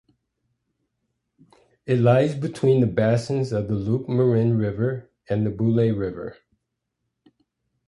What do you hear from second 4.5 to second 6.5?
River and the Bouleau River.